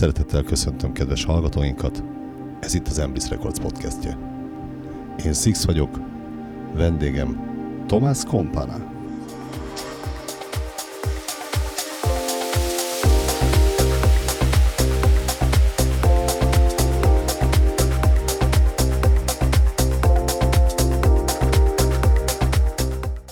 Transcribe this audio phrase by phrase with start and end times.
[0.00, 2.02] Szeretettel köszöntöm kedves hallgatóinkat,
[2.60, 4.18] ez itt az Emblis Records podcastje.
[5.24, 6.00] Én Six vagyok,
[6.74, 7.40] vendégem
[7.86, 8.76] Tomás Kompana.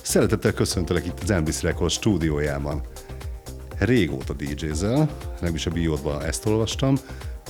[0.03, 2.83] Szeretettel köszöntelek itt az Emblis Records stúdiójában.
[3.79, 5.09] Régóta DJ-zel,
[5.41, 6.97] nem is a biódban ezt olvastam,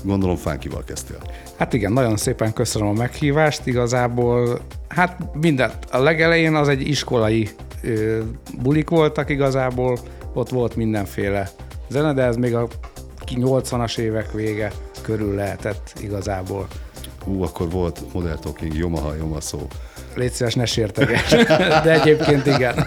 [0.02, 1.19] gondolom fánkival kezdtél.
[1.56, 3.66] Hát igen, nagyon szépen köszönöm a meghívást.
[3.66, 5.77] Igazából, hát mindent.
[5.91, 7.48] A legelején az egy iskolai
[7.83, 8.20] ö,
[8.62, 9.98] bulik voltak igazából,
[10.33, 11.50] ott volt mindenféle
[11.88, 12.69] zene, de ez még a
[13.27, 14.72] 80-as évek vége
[15.02, 16.66] körül lehetett igazából.
[17.24, 19.66] Ú, akkor volt Modern Talking, Yomaha, Yomaszó.
[20.14, 21.28] Légy szíves, ne sérteges.
[21.84, 22.86] De egyébként igen.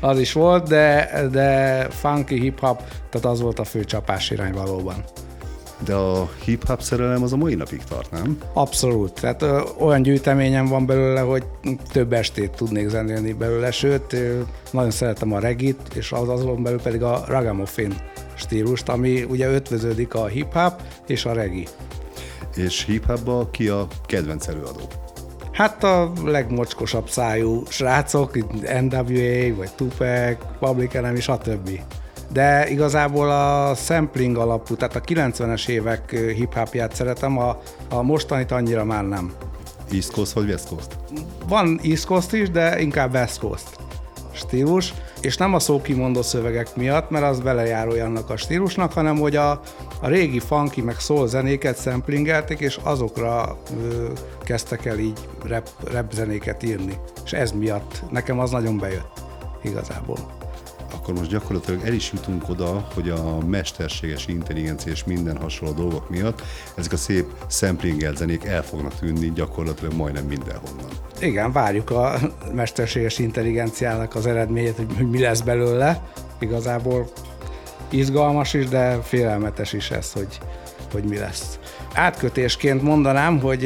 [0.00, 5.04] Az is volt, de, de funky hip-hop, tehát az volt a fő csapás irány valóban.
[5.84, 8.38] De a hip-hop szerelem az a mai napig tart, nem?
[8.52, 9.20] Abszolút.
[9.20, 11.44] Tehát ö, olyan gyűjteményem van belőle, hogy
[11.92, 16.80] több estét tudnék zenélni belőle, sőt, ö, nagyon szeretem a regit, és az azon belül
[16.80, 17.94] pedig a ragamuffin
[18.34, 21.66] stílust, ami ugye ötvöződik a hip-hop és a regi.
[22.56, 25.07] És hip ki a kedvenc előadó?
[25.58, 31.80] Hát a legmocskosabb szájú srácok, itt NWA, vagy Tupac, Public Enemy, stb.
[32.32, 38.84] De igazából a sampling alapú, tehát a 90-es évek hip-hopját szeretem, a, a mostanit annyira
[38.84, 39.32] már nem.
[39.92, 40.96] East Coast vagy West Coast?
[41.48, 43.76] Van East Coast is, de inkább West Coast
[44.32, 49.36] stílus, és nem a szókimondó szövegek miatt, mert az belejáró annak a stílusnak, hanem hogy
[49.36, 49.50] a,
[50.00, 54.06] a régi funky meg soul zenéket szemplingelték, és azokra ö,
[54.42, 56.98] kezdtek el így rap, rap zenéket írni.
[57.24, 59.20] És ez miatt nekem az nagyon bejött
[59.62, 60.37] igazából
[60.92, 66.10] akkor most gyakorlatilag el is jutunk oda, hogy a mesterséges intelligencia és minden hasonló dolgok
[66.10, 66.42] miatt
[66.74, 70.88] ezek a szép samplingelt zenék el fognak tűnni gyakorlatilag majdnem mindenhonnan.
[71.20, 72.18] Igen, várjuk a
[72.52, 76.02] mesterséges intelligenciának az eredményét, hogy mi lesz belőle.
[76.38, 77.08] Igazából
[77.90, 80.38] izgalmas is, de félelmetes is ez, hogy,
[80.92, 81.58] hogy mi lesz.
[81.94, 83.64] Átkötésként mondanám, hogy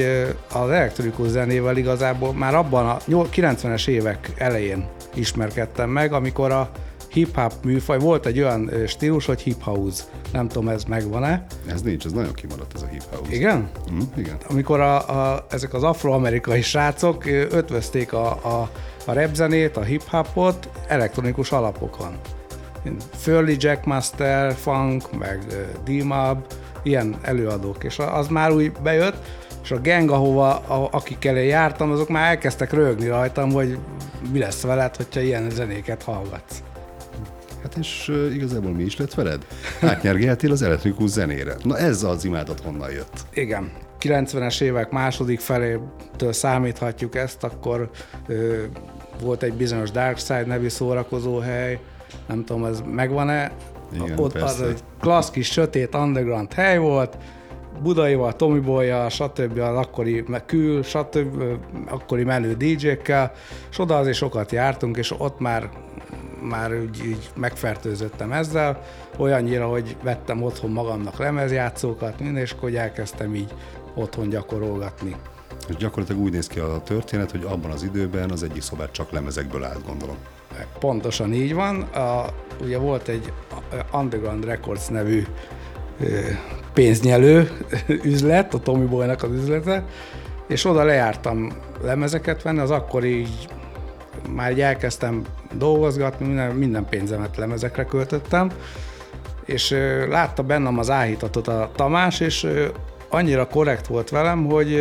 [0.53, 6.71] az elektronikus zenével igazából már abban a 90-es évek elején ismerkedtem meg, amikor a
[7.13, 10.03] hip-hop műfaj, volt egy olyan stílus, hogy hip house.
[10.33, 11.47] Nem tudom, ez megvan-e.
[11.67, 13.35] Ez nincs, ez nagyon kimaradt ez a hip house.
[13.35, 13.71] Igen?
[13.93, 14.37] Mm, igen.
[14.49, 18.71] Amikor a, a, ezek az afroamerikai srácok ötvözték a, a,
[19.07, 22.17] a repzenét, a hip-hopot elektronikus alapokon.
[23.11, 25.39] Furley Jackmaster, Funk, meg
[25.85, 26.47] D-Mob,
[26.83, 29.17] ilyen előadók, és az már úgy bejött,
[29.63, 33.79] és a gang, ahova, a, akik elé jártam, azok már elkezdtek rögni rajtam, hogy
[34.33, 36.63] mi lesz veled, hogyha ilyen zenéket hallgatsz.
[37.75, 39.47] Hát és igazából mi is lett veled?
[39.81, 41.55] Átnyergeltél az elektrikus zenére.
[41.63, 43.13] Na ez az imádat honnan jött?
[43.35, 43.71] Igen.
[44.01, 47.91] 90-es évek második felétől számíthatjuk ezt, akkor
[48.27, 48.63] ö,
[49.21, 51.79] volt egy bizonyos Dark Side nevű szórakozó hely,
[52.29, 53.53] nem tudom, ez megvan-e?
[53.95, 54.65] Igen, Ott persze.
[54.65, 57.17] az egy klassz kis sötét underground hely volt,
[57.83, 59.59] Budaival, Tomi Boya, stb.
[59.59, 61.43] az akkori kül, stb.
[61.89, 63.33] akkori menő DJ-kkel,
[63.71, 65.71] és oda azért sokat jártunk, és ott már
[66.49, 68.83] már úgy, úgy megfertőzöttem ezzel,
[69.17, 73.55] olyannyira, hogy vettem otthon magamnak lemezjátszókat, minden, és akkor elkezdtem így
[73.95, 75.17] otthon gyakorolgatni.
[75.69, 79.11] És gyakorlatilag úgy néz ki a történet, hogy abban az időben az egyik szobát csak
[79.11, 80.17] lemezekből állt, gondolom.
[80.79, 81.81] Pontosan így van.
[81.81, 82.27] A,
[82.61, 83.33] ugye volt egy
[83.93, 85.25] Underground Records nevű
[86.73, 87.51] pénznyelő
[88.13, 89.85] üzlet, a Tommy Boy-nak az üzlete,
[90.47, 93.49] és oda lejártam lemezeket venni, az akkor így
[94.29, 95.23] már így elkezdtem
[95.53, 98.51] dolgozgatni, minden, minden pénzemet lemezekre költöttem,
[99.45, 99.71] és
[100.09, 102.47] látta bennem az áhítatot a Tamás, és
[103.09, 104.75] annyira korrekt volt velem, hogy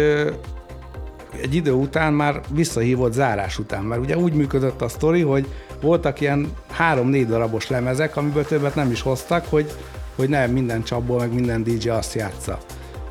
[1.41, 5.47] egy idő után már visszahívott zárás után, mert ugye úgy működött a sztori, hogy
[5.81, 9.71] voltak ilyen három-négy darabos lemezek, amiből többet nem is hoztak, hogy,
[10.15, 12.57] hogy nem minden csapból, meg minden DJ azt játsza.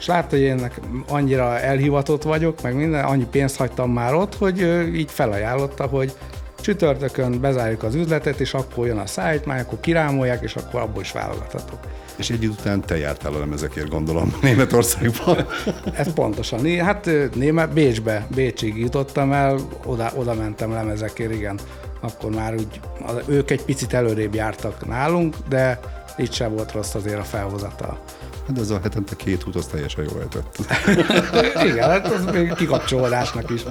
[0.01, 0.71] És látta, hogy én
[1.09, 4.61] annyira elhivatott vagyok, meg minden, annyi pénzt hagytam már ott, hogy
[4.95, 6.13] így felajánlotta, hogy
[6.61, 11.13] csütörtökön bezárjuk az üzletet, és akkor jön a szájtmány, akkor kirámolják, és akkor abból is
[11.13, 11.79] válogathatok.
[12.17, 15.47] És egy után te jártál a lemezekért, gondolom, Németországban.
[15.93, 16.79] Ez pontosan.
[16.79, 21.59] Hát Német, Bécsbe, Bécsig jutottam el, oda, oda mentem lemezekért, igen.
[22.01, 22.81] Akkor már úgy,
[23.27, 25.81] ők egy picit előrébb jártak nálunk, de
[26.21, 27.99] itt sem volt rossz azért a felhozatal.
[28.47, 30.59] Hát ez a hetente két út, az teljesen jól lehetett.
[31.71, 33.63] Igen, hát az még kikapcsolódásnak is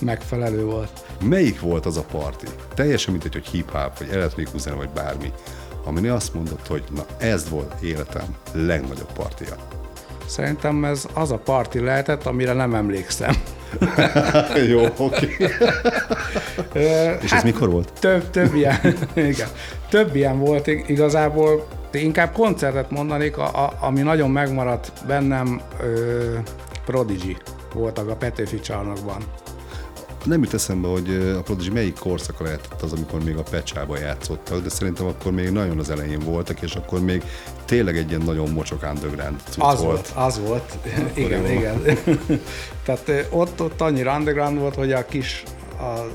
[0.00, 1.04] megfelelő volt.
[1.22, 2.46] Melyik volt az a parti?
[2.74, 5.32] Teljesen mint hogy hip-hop, vagy elektronikus zene, vagy bármi,
[5.84, 9.56] amin azt mondod, hogy na ez volt életem legnagyobb partija?
[10.26, 13.34] Szerintem ez az a parti lehetett, amire nem emlékszem.
[14.70, 15.36] Jó, oké.
[17.20, 17.92] És ez mikor volt?
[18.00, 18.78] Több, több ilyen,
[19.14, 19.48] igen.
[19.88, 21.66] Több ilyen volt igazából.
[21.92, 26.34] Inkább koncertet mondanék, a, a, ami nagyon megmaradt bennem, ö,
[26.84, 27.36] Prodigy
[27.74, 29.22] voltak a Petőfi csarnokban.
[30.24, 34.62] Nem jut eszembe, hogy a Prodigy melyik korszaka lehetett az, amikor még a Pecsába játszottak,
[34.62, 37.22] de szerintem akkor még nagyon az elején voltak, és akkor még
[37.68, 39.82] tényleg egy ilyen nagyon mocsok underground az volt.
[39.82, 40.12] volt.
[40.14, 40.78] Az volt,
[41.14, 41.82] igen, igen.
[42.84, 45.42] Tehát ott, ott annyira underground volt, hogy a kis,
[45.78, 46.06] a,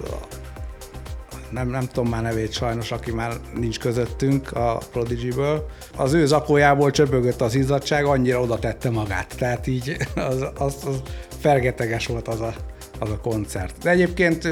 [1.49, 5.65] nem, nem tudom már nevét sajnos, aki már nincs közöttünk a Prodigy-ből.
[5.97, 9.35] Az ő zakójából csöpögött az izzadság, annyira oda tette magát.
[9.37, 11.01] Tehát így az, az, az
[11.39, 12.53] fergeteges volt az a
[12.99, 13.77] az a koncert.
[13.83, 14.47] De egyébként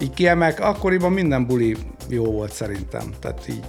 [0.00, 1.76] így kiemek, akkoriban minden buli
[2.08, 3.12] jó volt szerintem.
[3.20, 3.64] Tehát így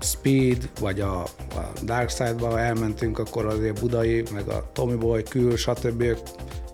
[0.00, 5.56] Speed, vagy a, a Dark Side-ba elmentünk, akkor azért Budai, meg a Tommy Boy, Kül,
[5.56, 6.04] stb.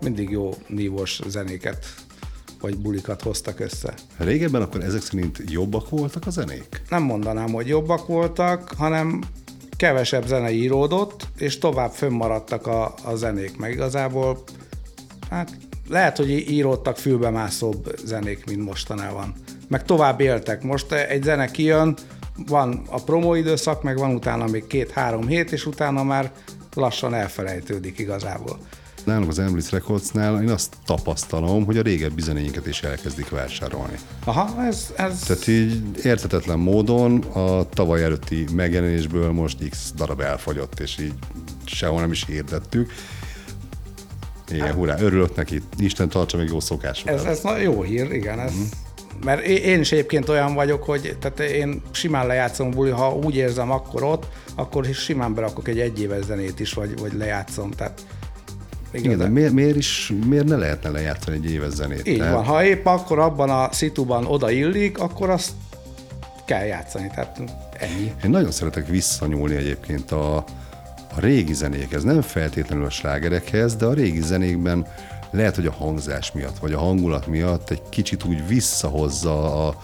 [0.00, 1.86] mindig jó nívós zenéket
[2.60, 3.94] vagy bulikat hoztak össze.
[4.16, 6.82] Régebben akkor ezek szerint jobbak voltak a zenék?
[6.88, 9.22] Nem mondanám, hogy jobbak voltak, hanem
[9.76, 14.42] kevesebb zene íródott, és tovább fönnmaradtak a, a zenék, meg igazából
[15.30, 15.56] hát
[15.88, 19.34] lehet, hogy íródtak fülbemászóbb zenék, mint mostanában.
[19.68, 20.62] Meg tovább éltek.
[20.62, 21.96] Most egy zene kijön,
[22.46, 26.32] van a promo időszak, meg van utána még két-három hét, és utána már
[26.74, 28.58] lassan elfelejtődik igazából.
[29.04, 33.96] Nálunk az Emblitz Recordsnál én azt tapasztalom, hogy a régebbi zenéinket is elkezdik vásárolni.
[34.24, 35.18] Aha, ez, ez...
[35.18, 41.14] Tehát így értetetlen módon a tavaly előtti megjelenésből most x darab elfogyott, és így
[41.64, 42.90] sehol nem is hirdettük
[44.50, 45.62] igen, hurrá, örülök neki.
[45.78, 47.24] Isten tartsa még jó szokásokat.
[47.24, 48.40] Ez, ez jó hír, igen.
[48.40, 48.62] Ez, mm.
[49.24, 53.70] Mert én is egyébként olyan vagyok, hogy tehát én simán lejátszom buli, ha úgy érzem
[53.70, 57.70] akkor ott, akkor simán berakok egy egyéves zenét is, vagy, vagy lejátszom.
[57.70, 58.06] Tehát
[58.90, 62.06] igen, igen de miért, miért, is, miért ne lehetne lejátszani egy éves zenét?
[62.06, 62.34] Így tehát...
[62.34, 65.50] van, ha épp akkor abban a szituban odaillik, akkor azt
[66.44, 67.40] kell játszani, tehát
[67.78, 68.12] ennyi.
[68.24, 70.36] Én nagyon szeretek visszanyúlni egyébként a,
[71.16, 74.86] a régi zenékhez, nem feltétlenül a slágerekhez, de a régi zenékben
[75.34, 79.74] lehet, hogy a hangzás miatt, vagy a hangulat miatt egy kicsit úgy visszahozza a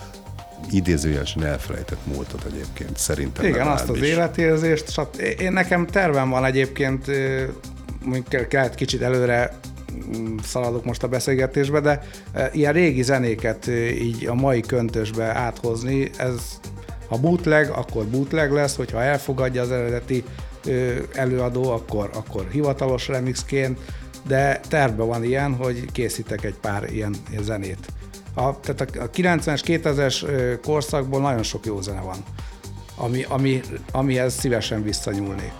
[0.70, 3.44] idézőjelesen elfelejtett múltat egyébként, szerintem.
[3.44, 4.94] Igen, azt az életérzést.
[4.94, 7.06] Hát én nekem tervem van egyébként,
[8.04, 9.58] mondjuk kellett kicsit előre
[10.16, 12.02] mm, szaladok most a beszélgetésbe, de
[12.52, 13.66] ilyen régi zenéket
[14.00, 16.60] így a mai köntösbe áthozni, ez
[17.08, 20.24] ha bootleg, akkor bootleg lesz, hogyha elfogadja az eredeti
[21.14, 23.78] előadó, akkor, akkor hivatalos remixként,
[24.26, 27.92] de tervben van ilyen, hogy készítek egy pár ilyen, zenét.
[28.34, 32.16] A, tehát a 90-es, 2000-es korszakból nagyon sok jó zene van,
[32.96, 33.60] ami, ami,
[33.92, 35.52] amihez szívesen visszanyúlnék.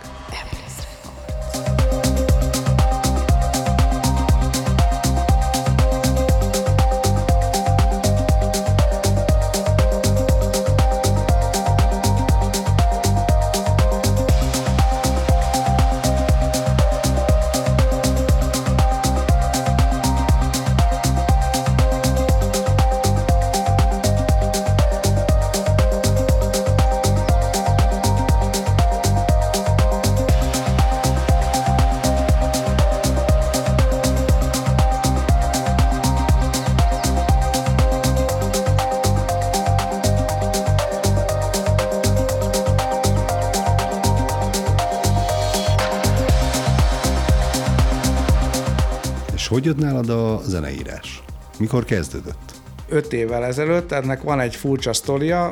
[49.61, 51.23] Hogy jött nálad a zeneírás?
[51.59, 52.53] Mikor kezdődött?
[52.89, 55.51] Öt évvel ezelőtt, ennek van egy furcsa sztoria,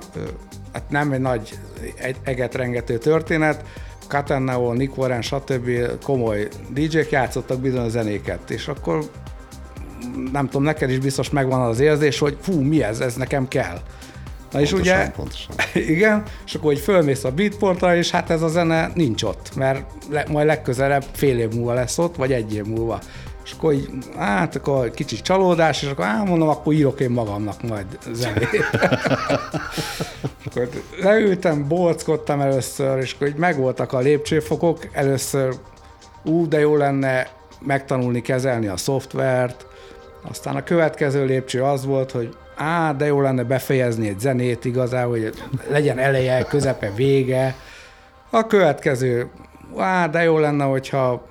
[0.72, 1.58] hát nem egy nagy
[2.22, 3.64] egetrengető történet,
[4.06, 5.70] Katennao, Nick Warren, stb.
[6.02, 9.10] komoly DJ-k játszottak bizony zenéket, és akkor
[10.32, 13.80] nem tudom, neked is biztos megvan az érzés, hogy fú, mi ez, ez nekem kell.
[14.52, 15.54] Na és ugye, pontosan.
[15.94, 19.84] igen, és akkor hogy fölmész a beatportra, és hát ez a zene nincs ott, mert
[20.10, 23.00] le, majd legközelebb fél év múlva lesz ott, vagy egy év múlva.
[23.48, 27.86] És akkor így, hát akkor kicsit csalódás, és akkor mondom, akkor írok én magamnak majd
[28.12, 28.48] zenét.
[28.52, 28.60] és
[30.46, 30.68] akkor
[31.00, 34.88] leültem, bolckodtam először, és akkor így megvoltak a lépcsőfokok.
[34.92, 35.54] Először
[36.24, 37.28] ú, de jó lenne
[37.60, 39.66] megtanulni kezelni a szoftvert,
[40.30, 45.10] aztán a következő lépcső az volt, hogy á, de jó lenne befejezni egy zenét igazából,
[45.10, 47.54] hogy legyen eleje, közepe, vége.
[48.30, 49.30] A következő,
[49.76, 51.26] á, de jó lenne, hogyha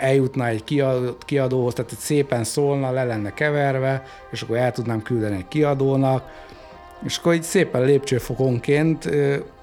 [0.00, 0.64] eljutna egy
[1.24, 6.44] kiadóhoz, tehát szépen szólna, le lenne keverve, és akkor el tudnám küldeni egy kiadónak.
[7.04, 9.10] És akkor így szépen lépcsőfokonként,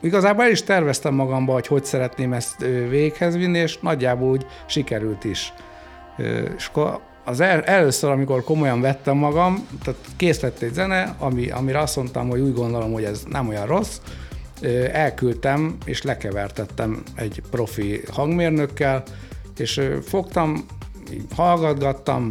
[0.02, 5.24] igazából el is terveztem magamba, hogy hogy szeretném ezt véghez vinni, és nagyjából úgy sikerült
[5.24, 5.54] is.
[6.58, 11.50] És akkor az el, először, amikor komolyan vettem magam, tehát kész lett egy zene, ami,
[11.50, 13.98] amire azt mondtam, hogy úgy gondolom, hogy ez nem olyan rossz,
[14.92, 19.04] elküldtem és lekevertettem egy profi hangmérnökkel,
[19.60, 20.66] és fogtam,
[21.36, 22.30] hallgatgattam,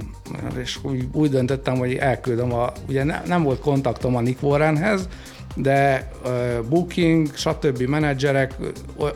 [0.60, 5.08] és úgy, úgy döntöttem, hogy elküldöm a, ugye ne, nem volt kontaktom a Nick Warrenhez,
[5.54, 7.82] de uh, booking, stb.
[7.82, 8.54] menedzserek
[8.96, 9.08] uh,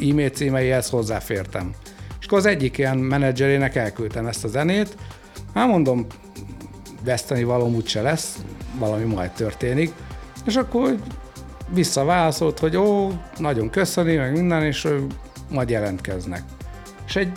[0.00, 1.74] e-mail címeihez hozzáfértem.
[2.20, 4.96] És akkor az egyik ilyen menedzserének elküldtem ezt a zenét,
[5.54, 6.06] hát mondom,
[7.04, 8.36] veszteni való úgyse lesz,
[8.78, 9.92] valami majd történik,
[10.46, 10.96] és akkor
[11.74, 14.88] visszaválaszolt, hogy ó, nagyon köszöni, meg minden, és
[15.50, 16.42] majd jelentkeznek.
[17.12, 17.32] És egy,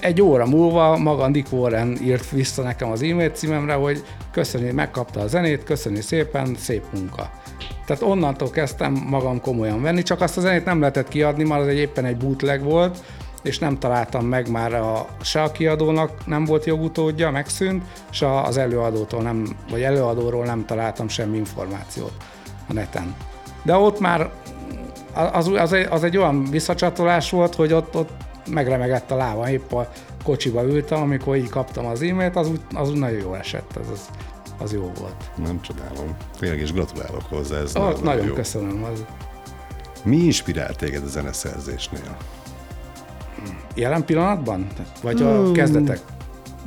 [0.00, 5.20] egy óra múlva maga Nick Warren írt vissza nekem az e-mail címemre, hogy köszöni, megkapta
[5.20, 7.30] a zenét, köszöni szépen, szép munka.
[7.86, 11.66] Tehát onnantól kezdtem magam komolyan venni, csak azt a zenét nem lehetett kiadni, mert az
[11.66, 13.04] egy éppen egy bootleg volt,
[13.42, 18.56] és nem találtam meg már a, se a kiadónak nem volt jogutódja, megszűnt, se az
[18.56, 22.12] előadótól nem, vagy előadóról nem találtam semmi információt
[22.68, 23.14] a neten.
[23.62, 24.30] De ott már
[25.32, 28.10] az, az, egy, az egy olyan visszacsatolás volt, hogy ott, ott
[28.50, 29.88] megremegett a lábam, épp a
[30.24, 34.08] kocsiba ültem, amikor így kaptam az e-mailt, az, az úgy nagyon jó esett, az, az,
[34.58, 35.30] az jó volt.
[35.36, 36.16] Nem csodálom.
[36.38, 38.34] Tényleg is gratulálok hozzá, ez ah, nagyon, nagyon jó.
[38.34, 38.84] köszönöm.
[38.84, 39.04] Az...
[40.04, 42.16] Mi inspirált téged a zeneszerzésnél?
[43.74, 44.66] Jelen pillanatban?
[45.02, 45.52] Vagy a hmm.
[45.52, 45.98] kezdetek?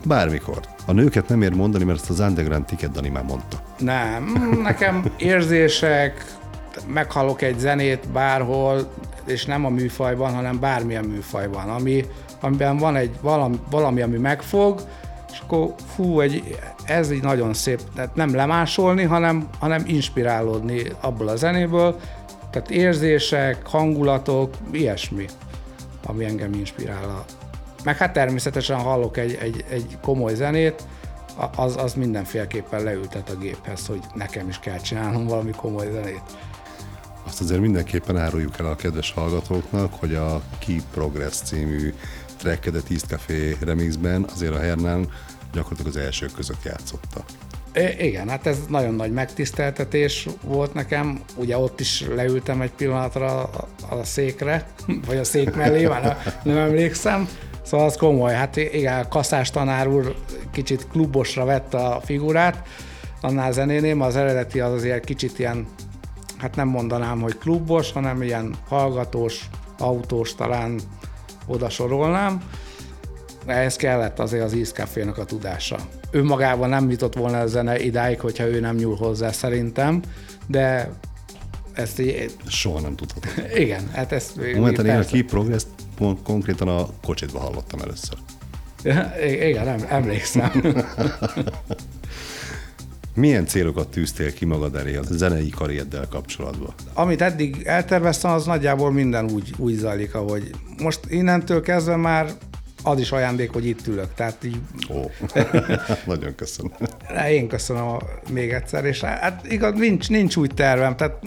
[0.05, 0.60] Bármikor.
[0.86, 3.58] A nőket nem ér mondani, mert ezt az Underground Ticket Dani már mondta.
[3.79, 4.24] Nem,
[4.63, 6.36] nekem érzések,
[6.88, 8.91] meghallok egy zenét bárhol,
[9.25, 12.05] és nem a műfajban, hanem bármilyen műfajban, ami,
[12.41, 14.82] amiben van egy valami, valami, ami megfog,
[15.32, 21.27] és akkor fú, egy, ez így nagyon szép, tehát nem lemásolni, hanem, hanem inspirálódni abból
[21.27, 22.00] a zenéből,
[22.51, 25.25] tehát érzések, hangulatok, ilyesmi,
[26.05, 27.25] ami engem inspirál.
[27.84, 30.84] Meg hát természetesen hallok egy, egy, egy komoly zenét,
[31.55, 36.22] az, az mindenféleképpen leültet a géphez, hogy nekem is kell csinálnom valami komoly zenét.
[37.36, 41.94] Azt azért mindenképpen áruljuk el a kedves hallgatóknak, hogy a Key Progress című
[42.38, 45.10] trekkedet East Café remixben azért a Hernán
[45.54, 47.24] gyakorlatilag az elsők között játszotta.
[47.74, 51.22] I- igen, hát ez nagyon nagy megtiszteltetés volt nekem.
[51.36, 54.68] Ugye ott is leültem egy pillanatra a, a székre,
[55.08, 57.30] vagy a szék mellé, már nem emlékszem.
[57.62, 58.34] Szóval az komoly.
[58.34, 60.15] Hát igen, Kaszás tanár úr
[60.51, 62.68] kicsit klubosra vette a figurát,
[63.22, 65.68] annál zenénél, az eredeti az azért kicsit ilyen
[66.38, 70.80] hát nem mondanám, hogy klubos, hanem ilyen hallgatós, autós talán
[71.46, 72.44] oda sorolnám.
[73.46, 75.77] Ehhez kellett azért az ízkafénak a tudása.
[76.12, 80.01] Ő magában nem jutott volna a zene idáig, hogyha ő nem nyúl hozzá szerintem,
[80.48, 80.89] de
[81.74, 82.36] ezt így...
[82.48, 83.46] Soha nem tudhatom.
[83.56, 84.54] Igen, hát ezt...
[84.54, 85.63] Momentan én a Keep Progress
[86.24, 88.18] konkrétan a kocsitba hallottam először.
[89.50, 90.51] Igen, emlékszem.
[93.15, 96.74] Milyen célokat tűztél ki magad elé a zenei karrieddel kapcsolatban?
[96.93, 100.50] Amit eddig elterveztem, az nagyjából minden úgy, úgy zajlik, ahogy
[100.81, 102.29] most innentől kezdve már
[102.84, 104.13] az is ajándék, hogy itt ülök.
[104.13, 104.60] Tehát így...
[104.89, 105.01] Ó,
[106.13, 106.72] nagyon köszönöm.
[107.29, 107.98] Én köszönöm
[108.29, 111.19] még egyszer, és hát igaz, nincs, nincs úgy tervem, tehát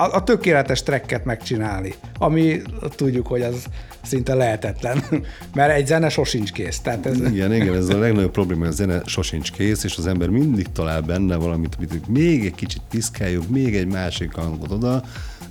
[0.00, 2.60] a, a tökéletes trekket megcsinálni, ami
[2.96, 3.64] tudjuk, hogy az
[4.02, 5.04] szinte lehetetlen,
[5.54, 6.80] mert egy zene sosincs kész.
[6.80, 7.20] Tehát ez...
[7.20, 10.66] Igen, igen, ez a legnagyobb probléma, hogy a zene sosincs kész, és az ember mindig
[10.72, 15.02] talál benne valamit, amit még egy kicsit piszkáljuk, még egy másik hangot oda,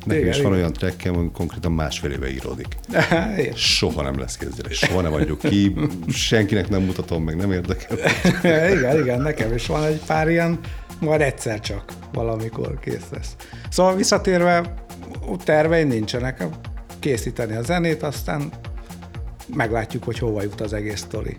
[0.06, 0.58] Nekem igen, is van igen.
[0.58, 2.78] olyan trekkem, ami konkrétan másfél éve íródik.
[3.56, 5.76] Soha nem lesz kész soha nem adjuk ki,
[6.08, 7.98] senkinek nem mutatom, meg nem érdekel.
[8.78, 10.60] igen, igen, nekem is van egy pár ilyen,
[11.00, 13.36] majd egyszer csak valamikor kész lesz.
[13.70, 14.74] Szóval visszatérve,
[15.44, 16.44] terveim nincsenek
[17.00, 18.52] készíteni a zenét, aztán
[19.56, 21.36] meglátjuk, hogy hova jut az egész sztori.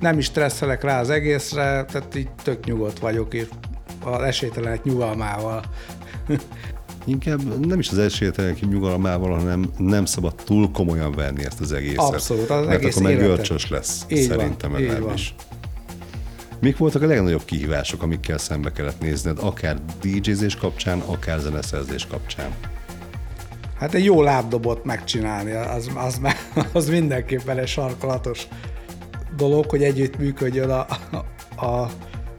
[0.00, 3.46] Nem is stresszelek rá az egészre, tehát így tök nyugodt vagyok, és
[4.04, 5.64] az esélytelenek nyugalmával.
[7.04, 11.98] Inkább nem is az esélytelenek nyugalmával, hanem nem szabad túl komolyan venni ezt az egészet.
[11.98, 15.14] Abszolút, az Mert egész akkor meg görcsös lesz, így szerintem van, így van.
[16.60, 22.50] Mik voltak a legnagyobb kihívások, amikkel szembe kellett nézned, akár DJ-zés kapcsán, akár zeneszerzés kapcsán?
[23.78, 26.20] Hát egy jó lábdobot megcsinálni, az, az,
[26.72, 28.48] az mindenképpen egy sarkalatos
[29.36, 30.86] dolog, hogy együtt működjön a,
[31.66, 31.90] a,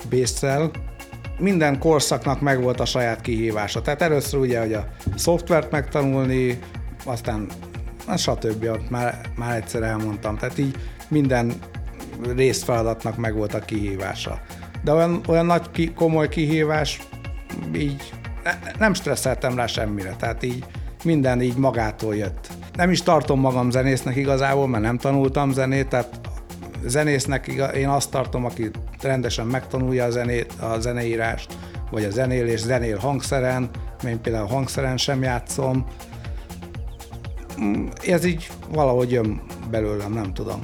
[0.10, 0.72] bésszel.
[1.38, 3.82] Minden korszaknak megvolt a saját kihívása.
[3.82, 6.60] Tehát először ugye, hogy a szoftvert megtanulni,
[7.06, 7.48] aztán
[8.18, 8.66] stb.
[8.90, 10.38] Már, már egyszer elmondtam.
[10.38, 10.76] Tehát így
[11.08, 11.54] minden
[12.36, 14.40] részfeladatnak megvolt a kihívása.
[14.84, 17.00] De olyan, olyan nagy, ki, komoly kihívás
[17.76, 20.66] így ne- nem stresszeltem rá semmire, tehát így
[21.04, 22.48] minden így magától jött.
[22.76, 26.20] Nem is tartom magam zenésznek igazából, mert nem tanultam zenét, tehát
[26.86, 28.70] zenésznek én azt tartom, aki
[29.02, 31.58] rendesen megtanulja a, zenét, a zeneírást,
[31.92, 33.70] vagy a zenélés, zenél hangszeren,
[34.08, 35.86] én például hangszeren sem játszom.
[37.62, 40.60] Mm, Ez így valahogy jön belőlem, nem tudom.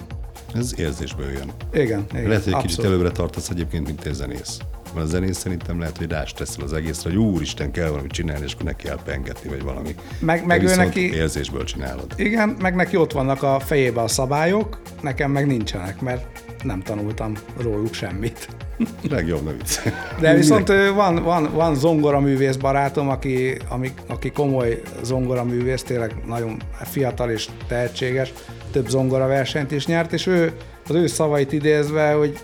[0.56, 1.52] Ez érzésből jön.
[1.74, 4.58] Igen, igen Lehet, hogy egy kicsit előbbre tartasz egyébként, mint egy zenész.
[4.94, 8.54] Mert a zenész szerintem lehet, hogy rástresszel az egészre, hogy úristen, kell valamit csinálni, és
[8.54, 9.96] akkor neki kell pengetni, vagy valami.
[10.20, 12.14] Meg- meg ő neki- érzésből csinálod.
[12.16, 17.34] Igen, meg neki ott vannak a fejében a szabályok, nekem meg nincsenek, mert nem tanultam
[17.62, 18.48] róluk semmit.
[19.10, 19.80] Legjobb, ne vicc.
[20.20, 27.30] De viszont van, van, van zongoraművész barátom, aki, ami, aki komoly zongoraművész, tényleg nagyon fiatal
[27.30, 28.34] és tehetséges,
[28.76, 30.54] több zongoraversenyt is nyert, és ő
[30.88, 32.40] az ő szavait idézve, hogy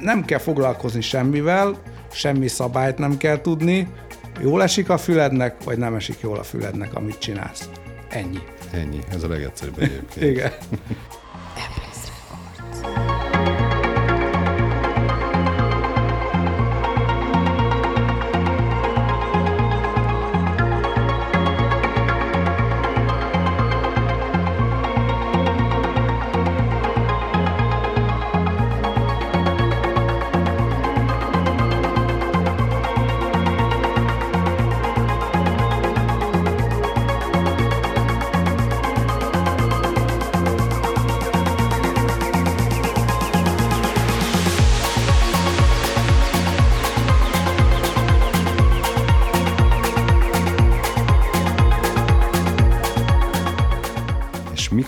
[0.00, 1.76] nem kell foglalkozni semmivel,
[2.12, 3.88] semmi szabályt nem kell tudni,
[4.40, 7.68] jól esik a fülednek, vagy nem esik jól a fülednek, amit csinálsz.
[8.08, 8.38] Ennyi.
[8.72, 10.30] Ennyi, ez a legegyszerűbb egyébként.
[10.30, 10.52] Igen.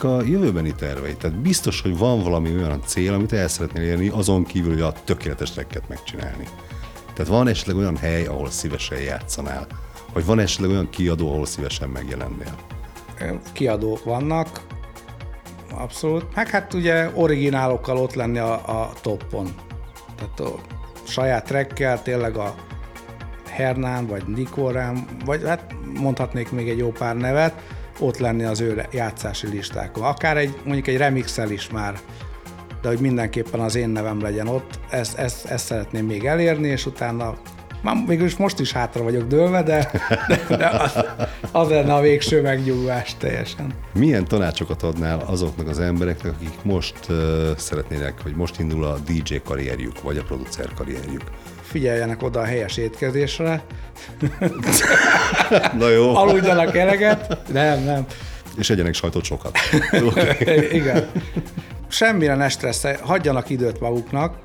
[0.03, 1.15] mik a jövőbeni tervei?
[1.15, 4.93] Tehát biztos, hogy van valami olyan cél, amit el szeretnél érni, azon kívül, hogy a
[5.05, 6.49] tökéletes rekket megcsinálni.
[7.15, 9.67] Tehát van esetleg olyan hely, ahol szívesen játszanál?
[10.13, 12.55] Vagy van esetleg olyan kiadó, ahol szívesen megjelennél?
[13.53, 14.61] kiadók vannak,
[15.75, 16.35] abszolút.
[16.35, 19.55] Meg hát ugye originálokkal ott lenni a, a toppon.
[20.17, 20.61] Tehát a
[21.07, 22.55] saját trekkel tényleg a
[23.49, 27.55] Hernán, vagy Nikorán, vagy hát mondhatnék még egy jó pár nevet,
[28.03, 30.05] ott lenni az ő játszási listákon.
[30.05, 32.01] Akár egy, mondjuk egy remixel is már,
[32.83, 36.87] de hogy mindenképpen az én nevem legyen ott, ezt, ezt, ezt szeretném még elérni, és
[36.87, 37.35] utána
[37.83, 39.91] már végülis most is hátra vagyok dőlve, de,
[40.29, 41.05] de, de az,
[41.53, 43.73] az lenne a végső megnyugvás teljesen.
[43.95, 47.17] Milyen tanácsokat adnál azoknak az embereknek, akik most uh,
[47.57, 51.23] szeretnének, vagy most indul a DJ karrierjük, vagy a producer karrierjük?
[51.63, 53.63] Figyeljenek oda a helyes étkezésre,
[55.79, 56.17] Na jó.
[56.17, 58.07] aludjanak eleget, nem, nem,
[58.57, 59.59] És egyenek sajtot sokat.
[60.73, 61.11] igen.
[61.89, 64.37] Semmire ne stresszel, hagyjanak időt maguknak,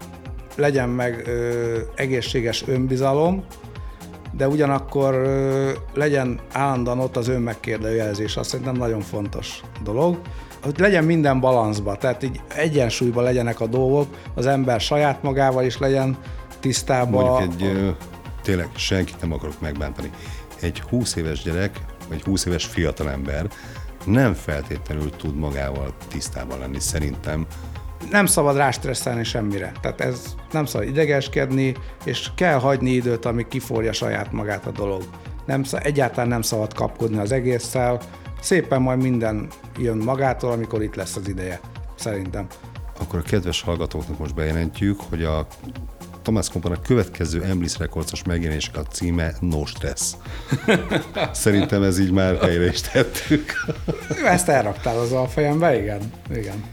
[0.58, 3.43] legyen meg ö, egészséges önbizalom,
[4.32, 10.20] de ugyanakkor ö, legyen állandóan ott az önmegkérdőjelzés, azt szerintem nagyon fontos dolog.
[10.63, 15.78] Hogy legyen minden balanszba, tehát így egyensúlyban legyenek a dolgok, az ember saját magával is
[15.78, 16.17] legyen
[16.60, 17.24] tisztában.
[17.24, 17.89] Mondjuk egy, ö,
[18.41, 20.12] tényleg senkit nem akarok megbántani.
[20.62, 23.48] Egy 20 éves gyerek, vagy 20 éves fiatalember
[24.06, 27.46] nem feltétlenül tud magával tisztában lenni, szerintem.
[28.10, 29.72] Nem szabad rástresszelni semmire.
[29.82, 35.04] Tehát ez nem szabad idegeskedni, és kell hagyni időt, amíg kiforja saját magát a dolog.
[35.46, 38.02] Nem, egyáltalán nem szabad kapkodni az egésszel.
[38.42, 41.60] Szépen majd minden jön magától, amikor itt lesz az ideje.
[41.96, 42.48] Szerintem.
[43.00, 45.48] Akkor a kedves hallgatóknak most bejelentjük, hogy a
[46.22, 50.12] Thomas Company következő Emblis Recordsos megjelenésének a címe No Stress.
[51.32, 53.52] Szerintem ez így már helyre is tettük.
[54.26, 56.12] Ezt elraktál az a fejembe, igen.
[56.30, 56.64] igen.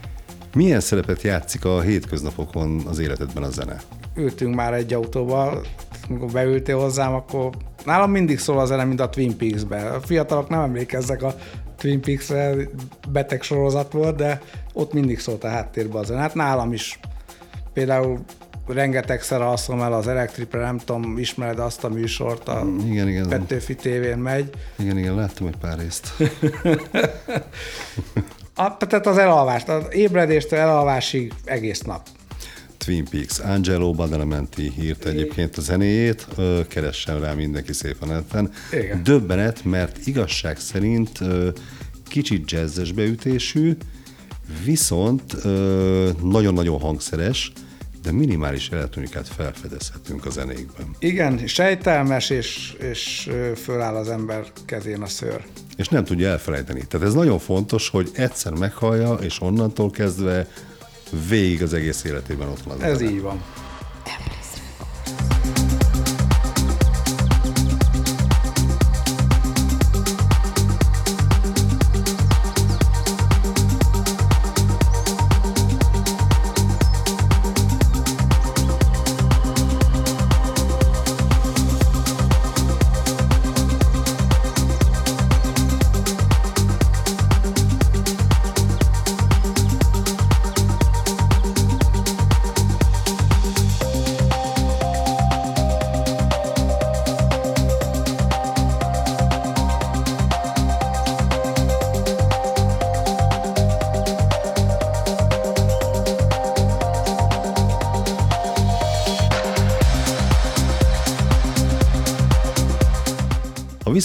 [0.55, 3.81] Milyen szerepet játszik a hétköznapokon az életedben a zene?
[4.15, 5.65] Ültünk már egy autóval,
[6.09, 7.49] amikor beültél hozzám, akkor
[7.85, 9.87] nálam mindig szól a zene, mint a Twin Peaks-ben.
[9.87, 11.35] A fiatalok nem emlékeznek a
[11.77, 12.55] Twin Peaks-re,
[13.09, 14.41] beteg sorozat volt, de
[14.73, 16.19] ott mindig szólt a háttérben a zene.
[16.19, 16.99] Hát nálam is
[17.73, 18.19] például
[18.67, 23.29] rengetegszer alszom el az Electripre, nem tudom, ismered azt a műsort, a Igen, igen.
[23.29, 24.49] Petőfi tévén megy.
[24.75, 26.13] Igen, igen, láttam egy pár részt.
[28.57, 32.07] A, tehát az elalvást, az ébredéstől elalvásig egész nap.
[32.77, 33.39] Twin Peaks.
[33.39, 36.27] Angelo Badalamenti írt egyébként a zenéjét,
[36.67, 38.51] keressen rá mindenki szépen neten.
[39.03, 41.19] Döbbenet, mert igazság szerint
[42.07, 43.77] kicsit jazzes beütésű,
[44.63, 45.43] viszont
[46.23, 47.51] nagyon-nagyon hangszeres,
[48.05, 50.95] de minimális elektronikát felfedezhetünk a zenékben.
[50.99, 53.29] Igen, sejtelmes, és, és
[53.63, 55.43] föláll az ember kezén a szőr.
[55.75, 56.85] És nem tudja elfelejteni.
[56.87, 60.47] Tehát ez nagyon fontos, hogy egyszer meghallja, és onnantól kezdve
[61.29, 63.09] végig az egész életében ott van Ez zene.
[63.11, 63.43] így van.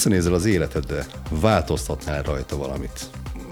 [0.03, 3.01] Visszanézel az életedre, változtatnál rajta valamit?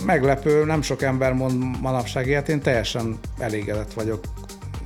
[0.04, 4.24] Meglepő, nem sok ember mond manapság ilyet, én teljesen elégedett vagyok.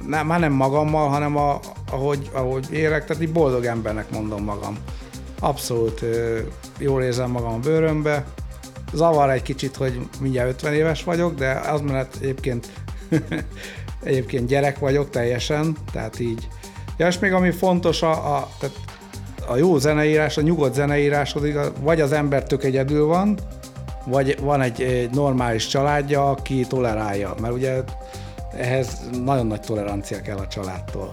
[0.06, 4.78] Nem, már nem magammal, hanem a, ahogy, ahogy élek, tehát így boldog embernek mondom magam.
[5.40, 6.04] Abszolút
[6.78, 8.24] jól érzem magam a bőrömbe.
[8.92, 12.68] Zavar egy kicsit, hogy mindjárt 50 éves vagyok, de az mellett egyébként,
[14.04, 16.48] egyébként gyerek vagyok teljesen, tehát így.
[16.96, 18.74] Ja, és még ami fontos, a, a, tehát
[19.46, 23.38] a jó zeneírás, a nyugodt zeneíráshoz igaz, vagy az ember tök egyedül van,
[24.04, 27.82] vagy van egy, egy normális családja, aki tolerálja, mert ugye
[28.56, 31.10] ehhez nagyon nagy tolerancia kell a családtól.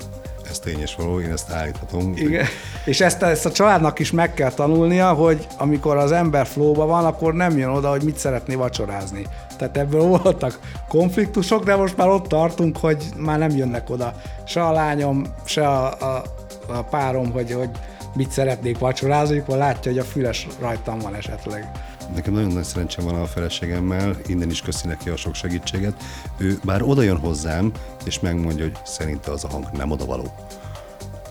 [0.50, 2.14] Ez tény és való, én ezt állíthatom.
[2.16, 2.46] Igen.
[2.86, 7.06] És ezt, ezt a családnak is meg kell tanulnia, hogy amikor az ember flóba van,
[7.06, 9.26] akkor nem jön oda, hogy mit szeretné vacsorázni.
[9.58, 14.14] Tehát ebből voltak konfliktusok, de most már ott tartunk, hogy már nem jönnek oda
[14.44, 16.24] se a lányom, se a, a,
[16.68, 17.70] a párom, hogy, hogy
[18.16, 21.72] mit szeretnék vacsorázni, akkor látja, hogy a füles rajtam van esetleg.
[22.16, 25.94] Nekem nagyon nagy szerencsém van a feleségemmel, innen is köszi neki a sok segítséget.
[26.38, 27.72] Ő bár oda jön hozzám,
[28.06, 30.34] és megmondja, hogy szerinte az a hang nem odavaló.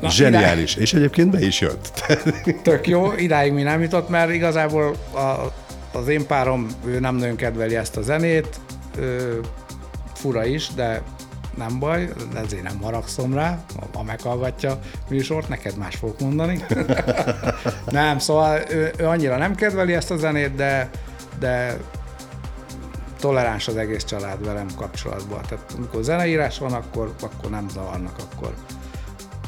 [0.00, 0.74] Na, Zseniális.
[0.74, 2.16] És egyébként be is jött.
[2.62, 5.52] Tök jó, idáig mi nem jutott, mert igazából a,
[5.98, 8.60] az én párom, ő nem nagyon kedveli ezt a zenét,
[8.98, 9.40] ő,
[10.14, 11.02] fura is, de
[11.58, 16.64] nem baj, ezért nem haragszom rá, ha meghallgatja a műsort, neked más fogok mondani.
[17.86, 20.90] nem, szóval ő, ő annyira nem kedveli ezt a zenét, de,
[21.38, 21.76] de
[23.20, 25.40] toleráns az egész család velem kapcsolatban.
[25.48, 28.54] Tehát amikor zeneírás van, akkor, akkor nem zavarnak, akkor,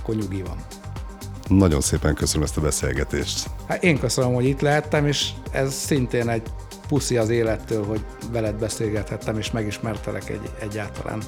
[0.00, 0.56] akkor nyugi van.
[1.48, 3.50] Nagyon szépen köszönöm ezt a beszélgetést.
[3.68, 6.42] Hát én köszönöm, hogy itt lehettem, és ez szintén egy
[6.88, 11.22] puszi az élettől, hogy veled beszélgethettem, és megismertelek egy, egyáltalán.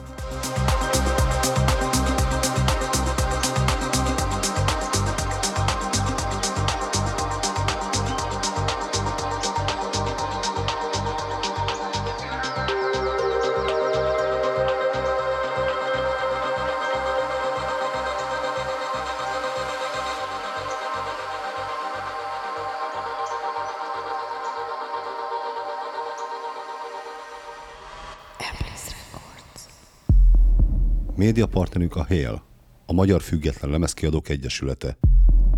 [31.32, 32.42] Média partnerünk a HALE,
[32.86, 34.98] a Magyar Független Lemezkiadók Egyesülete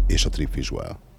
[0.06, 1.13] és a Trip Visual.